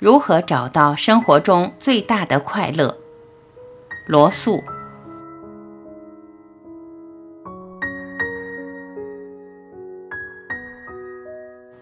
[0.00, 2.96] 如何找到生活中最大的快乐？
[4.06, 4.64] 罗素。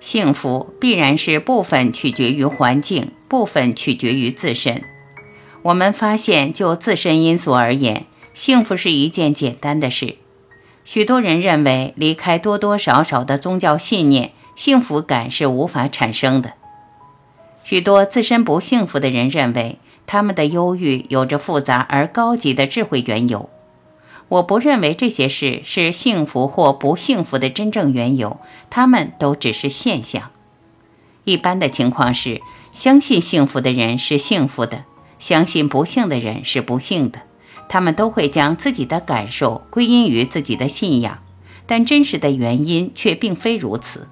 [0.01, 4.83] 幸福必然是部分取决于环境，部分取决于自身。
[5.63, 10.17] 我们发现，就自身因素而言，幸福是一件简单的事。
[10.83, 16.55] 许多人认为，离开多多少少的宗教信念，幸福感是无法产生的。
[17.69, 23.51] 许多自身不幸福的人认为，他们的忧郁有着复杂而高级的智慧缘由。
[24.29, 28.41] 我不认为这些事是幸福或不幸福的真正缘由，
[28.71, 30.31] 它们都只是现象。
[31.25, 32.41] 一般的情况是，
[32.73, 34.85] 相信幸福的人是幸福的，
[35.19, 37.21] 相信不幸的人是不幸的。
[37.69, 41.19] 他们都会将自己的感受归因于自己的信仰，
[41.67, 44.09] 但真实的原因却并非如此。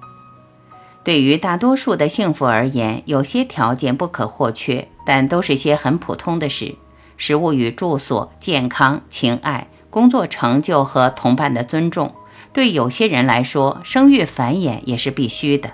[1.07, 6.75] 对于大多数的幸福而言，有些条件不可或缺，但都是些很普通的事：
[7.15, 12.13] 食物与住所、健康、情爱、工作成就和同伴的尊重。
[12.51, 15.71] 对有些人来说，生育繁衍也是必须的。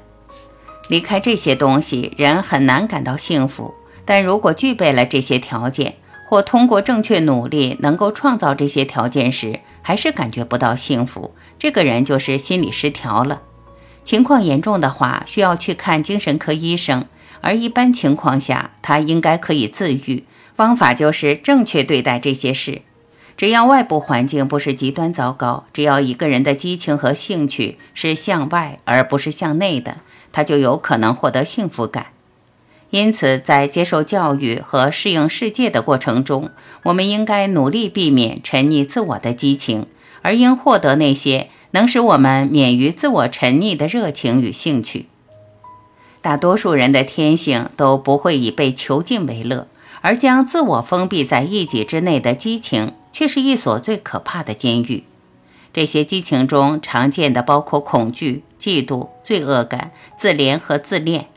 [0.88, 3.73] 离开这些东西，人很难感到幸福。
[4.05, 5.95] 但如果具备了这些条件，
[6.29, 13.41] 或通过正确努力能够创造这些条件时，还是感觉不到幸福，这个人就是心理失调了。
[14.03, 17.05] 情况严重的话，需要去看精神科医生。
[17.41, 20.23] 而一般情况下，他应该可以自愈。
[20.55, 22.81] 方法就是正确对待这些事。
[23.35, 29.97] 只要外部环境不是极端糟糕，只要一个人的激情和兴趣是向外而不是向内的，
[30.31, 32.07] 他就有可能获得幸福感。
[32.91, 36.51] 因此，在接受教育和适应世界的过程中，
[36.83, 39.88] 我们应该努力避免沉溺自我的激情，
[40.21, 41.49] 而应获得那些。
[41.73, 45.07] 能使我们免于自我沉溺的热情与兴趣。
[46.21, 49.67] 大多数人的天性都不会以被囚禁为乐，
[50.01, 55.03] 而将自我封闭在一己之内的激情，却是一所最可怕的监狱。
[55.73, 61.28] 这些激情中常见的包括恐惧、嫉妒、罪恶感、自怜和自恋。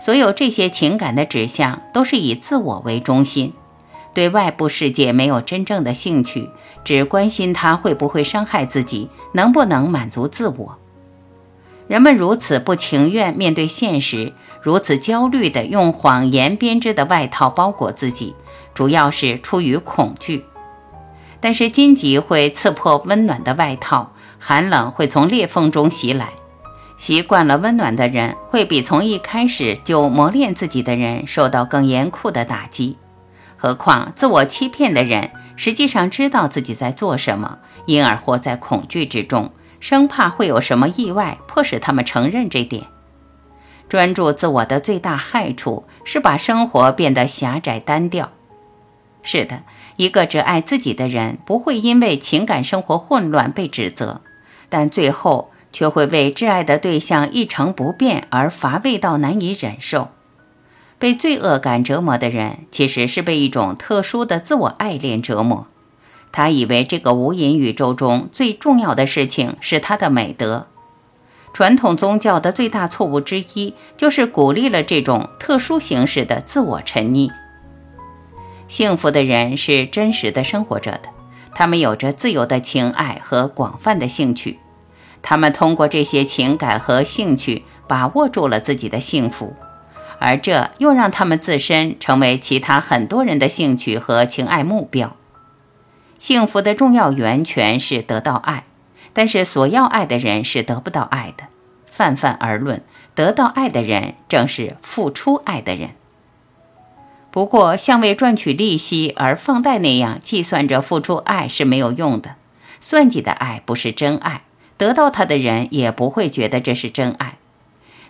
[0.00, 3.52] 所有这些情感的指向都是以自我为中心。
[4.16, 6.48] 对外部世界没有真正的兴趣，
[6.82, 10.78] 只关心他会不会伤害自己，能不能满足自我。
[11.86, 14.32] 人们如此不情愿面对现实，
[14.62, 18.34] 如此焦虑地用谎言编织的外套包裹自己，
[18.72, 20.46] 主要是出于恐惧。
[21.38, 26.30] 但是荆棘会刺破温暖的外套，寒冷会从裂缝中袭来。
[26.96, 32.96] 习惯了温暖的人，会比从一开始就磨练自己的人受到更严酷的打击。
[33.56, 39.50] 何况，自我欺骗的人实际上知道自己在做什么，因而活在恐惧之中，
[39.80, 42.84] 生怕会有什么意外迫使他们承认这点。
[43.88, 48.30] 专注自我的最大害处是把生活变得狭窄单调。
[49.22, 49.62] 是的，
[49.96, 54.20] 一个只爱自己的人不会因为情感生活混乱被指责，
[54.68, 60.08] 但最后却会为挚爱的对象一成不变而乏味到难以忍受。
[60.98, 65.66] 被罪恶感折磨的人，其实是被一种特殊的自我爱恋折磨。
[66.32, 70.66] 他以为这个无垠宇宙中最重要的事情是他的美德。
[71.52, 77.30] 传统宗教的最大错误之一，就是鼓励了这种特殊形式的自我沉溺。
[78.68, 81.08] 幸福的人是真实的生活着的，
[81.54, 84.58] 他们有着自由的情爱和广泛的兴趣，
[85.22, 89.54] 他们通过这些情感和兴趣，把握住了自己的幸福。
[90.18, 95.16] 而这又让他们自身成为其他很多人的兴趣和情爱目标。
[96.18, 98.64] 幸福的重要源泉是得到爱，
[99.12, 101.44] 但是所要爱的人是得不到爱的。
[101.86, 102.82] 泛泛而论，
[103.14, 105.90] 得到爱的人正是付出爱的人。
[107.30, 112.36] 不过，像为赚取利息而放贷那样计算着付出爱是没有用的。
[112.80, 114.42] 算计的爱不是真爱，
[114.78, 117.36] 得到它的人也不会觉得这是真爱。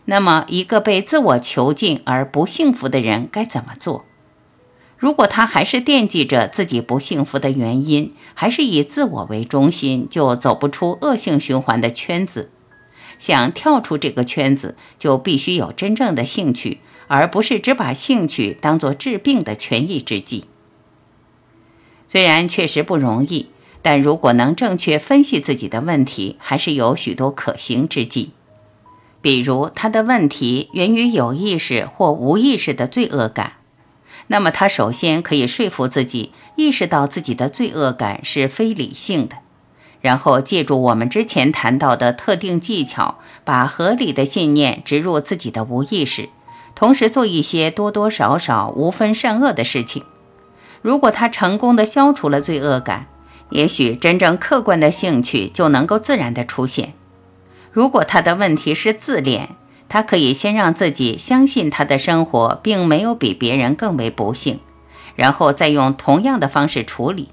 [0.06, 4.04] 那么，一个被自我囚禁而不幸福的人该怎么做？
[4.96, 12.50] 如果他还是惦记着自己不幸福的原因，还是以自我为中心，就走不出恶性循环的圈子。
[13.18, 20.44] 想跳出这个圈子，就必须有真正的兴趣，而不是只把兴趣当作治病的权宜之计。
[22.08, 23.50] 虽然确实不容易，
[23.82, 28.30] 但如果能正确分析自己的问题，还是有许多可行之计。
[29.26, 33.54] 比如他的问题源于有意识或无意识的罪恶感，
[34.28, 39.38] 那么他首先可以说服自己意识到自己的罪恶感是非理性的，
[40.00, 46.28] 然后借助我们之前谈到的特定技巧，把合理的信念植入自己的无意识，
[46.76, 50.04] 同时做一些多多少少无分善恶的事情。
[50.82, 53.08] 如果他成功的消除了罪恶感，
[53.50, 56.92] 也许真正客观的兴趣就能够自然的出现。
[57.76, 59.50] 如果他的问题是自恋，
[59.86, 64.60] 他可以先让自己相信他的生活并没有比别人更为不幸，
[65.14, 67.28] 然后再用同样的方式处理。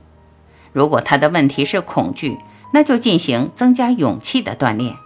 [0.73, 2.37] 如果他的问题是恐惧，
[2.73, 4.97] 那就进行增加勇气的锻炼。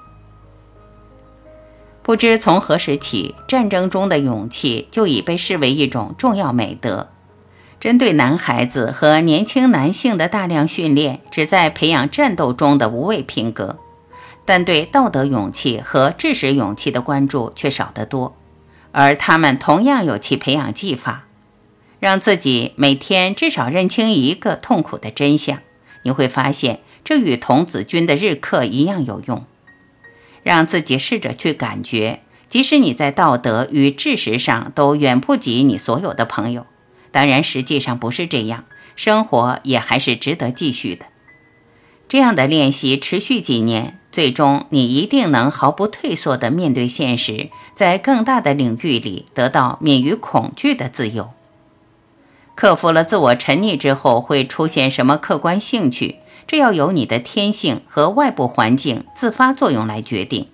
[2.01, 7.09] 不知从何时起，战争中的勇气就已被视为一种重要美德。
[7.79, 13.77] 针对男孩子和年轻男性的大量训练，旨在培养战斗中的无畏品格，
[14.47, 18.37] 但对道德勇气和知识勇气的关注却少得多。
[18.93, 21.25] 而他们同样有其培养技法，
[21.99, 25.59] 让自己每天至少认清一个痛苦的真相。
[26.03, 29.45] 你会发现，这与童子军的日课一样有用。
[30.43, 36.65] 让自己试着去感觉，即使你在道德与知识上都远不及你所有的朋友。
[37.11, 38.63] 当然，实际上不是这样，
[38.95, 41.07] 生活也还是值得继续的。
[42.09, 51.31] 这样的练习持续几年，最终你一定能毫不退缩地面对现实，在更大的领域里得到免于恐惧的自由。
[52.55, 56.19] 克服了自我沉溺之后，会出现什么客观兴趣？
[56.47, 60.47] 这要由你的天性和外部环境自发作用来决定。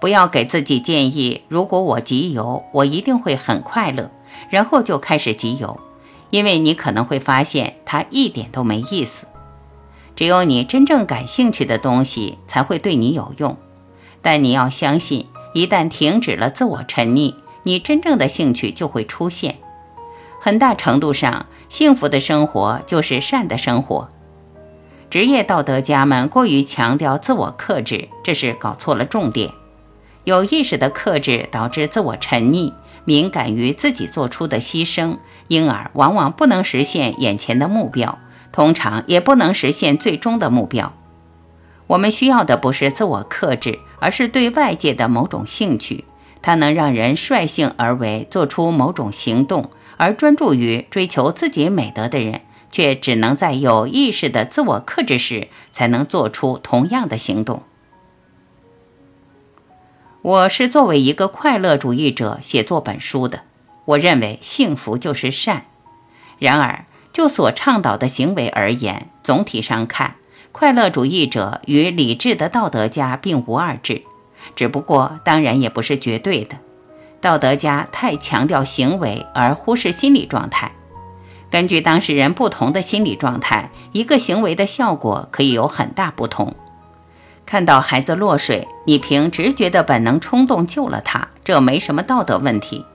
[0.00, 4.10] 不要给自己建议：如果我集邮，我一定会很快乐。
[4.48, 5.78] 然后就开始集邮，
[6.30, 9.26] 因为你可能会发现它一点都没意思。
[10.20, 13.56] 只有你真正感兴趣的东西才会对你有用。
[14.20, 19.56] 但你要相信，一旦停止了自我沉溺，你真正的兴趣就会出现。
[20.38, 24.10] 很大程度上，幸福的生活就是善的生活。
[25.08, 29.50] 职业道德家们过于强调自我克制，这是搞错了重点。
[30.24, 32.74] 有意识的克制导致自我沉溺。
[33.06, 35.16] 敏感于自己做出的牺牲，
[35.48, 38.18] 因而往往不能实现眼前的目标，
[38.52, 40.92] 通常也不能实现最终的目标。
[41.88, 46.04] 我们需要的不是自我克制，而是对外界的某种兴趣，
[46.40, 49.70] 它能让人率性而为，做出某种行动。
[49.96, 57.62] 而专注于追求自己美德的人，却只能在有意识的自我克制时，才能做出同样的行动。
[60.22, 63.40] 我是作为一个快乐主义者写作本书的。
[63.84, 65.66] 我认为幸福就是善。
[66.38, 66.86] 然而，
[67.20, 70.14] 就所倡导的行为而言，总体上看，
[70.52, 74.04] 快乐主义者与理智的道德家并无二致。
[74.56, 76.56] 只不过，当然也不是绝对的。
[77.20, 80.72] 道德家太强调行为，而忽视心理状态。
[81.50, 86.54] 根据当事人不同的心理状态，一个行为的效果可以有很大不同。
[87.44, 92.86] 看到孩子落水，你凭直觉的本能冲动救了他，这没什么道德问题。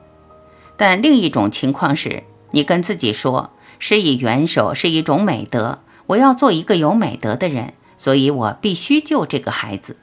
[0.76, 3.52] 但另一种情况是，你跟自己说，
[3.88, 5.78] 施以援手是一种美德，
[6.08, 9.98] 我要做一个有美德的人，所以我必须救这个孩子。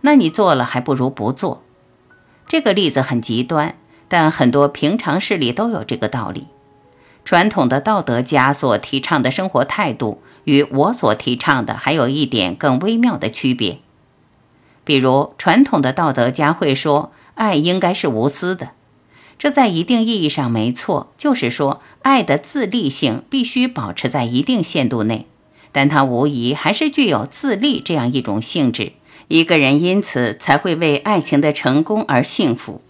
[0.00, 1.62] 那你做了还不如不做。
[2.48, 3.76] 这个例子很极端，
[4.08, 6.48] 但很多平常事里都有这个道理。
[7.24, 13.78] 传统的道德家所提倡的生活态度，与我所提倡的还有一点更微妙的区别。
[14.82, 18.70] 比如，传统的道德家会说，爱应该是无私的，
[19.38, 25.26] 这在一定意义上没错，就是说，爱的自立性必须保持在一定限度内，
[25.70, 28.92] 但它无疑还是具有自立这样一种性质。
[29.28, 32.80] 一个人因此才会为爱情的成功而幸福。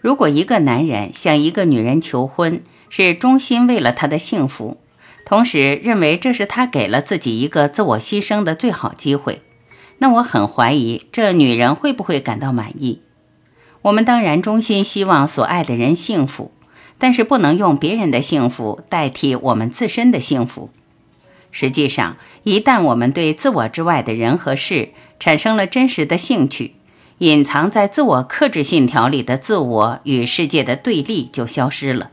[0.00, 4.78] 如果一个男人向一个女人求婚，是衷心为了她的幸福，
[5.24, 9.42] 同时认为这是他给了自己一个自我牺牲的最好机会。
[9.98, 13.02] 那我很怀疑这女人会不会感到满意。
[13.82, 16.52] 我们当然衷心希望所爱的人幸福，
[16.98, 20.70] 但是不能用别人的幸福代替我们自身的幸福。
[21.50, 26.76] 实际上，一旦我们对自我之外的人和事产生了真实的兴趣，
[27.18, 32.10] 隐藏在自我克制信条里的自我与世界的对立就消失了。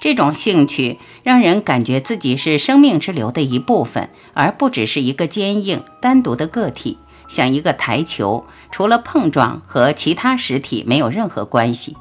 [0.00, 11.96] 这种兴趣让人感觉自己是生命之流的一部分，而不只是一个坚硬单独的个体，像一个台球，除了碰撞和其他实体没有任何关系。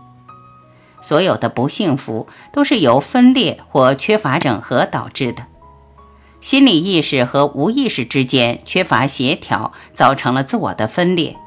[1.01, 5.45] 所有的不幸福都是由分裂或缺乏整合导致的，
[6.41, 11.37] 心理意识和无意识之间缺乏协调，造成了自我的分裂。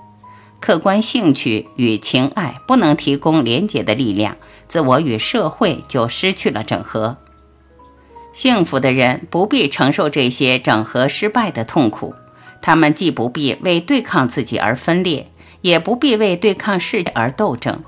[0.61, 4.37] 客观兴趣与情爱不能提供连结的力量。
[4.69, 7.17] 自我与社会就失去了整合。
[8.33, 12.15] 幸福的人不必承受这些整合失败的痛苦，
[12.63, 15.31] 他们既不必为对抗自己而分裂，
[15.63, 17.83] 也不必为对抗世界而斗争。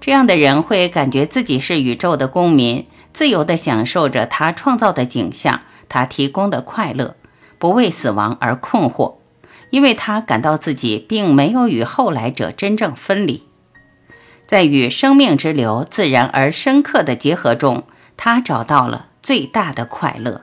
[0.00, 7.14] 这样的人会感觉自己是宇宙的公民，自由地享受着他创造的景象，他提供的快乐，
[7.58, 9.14] 不为死亡而困惑，
[9.70, 13.44] 因为他感到自己并没有与后来者真正分离。
[14.44, 17.84] 在与生命之流自然而深刻的结合中，
[18.16, 20.42] 他找到了最大的快乐。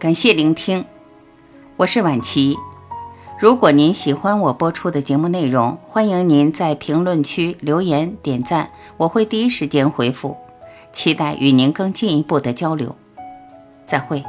[0.00, 0.86] 感谢聆听，
[1.76, 2.56] 我是婉琪。
[3.38, 10.38] 如果您喜欢我播出的节目内容，欢迎您在评论区留言点赞，我会第一时间回复。
[10.90, 12.96] 期待与您更进一步的交流。
[13.84, 14.24] 再会。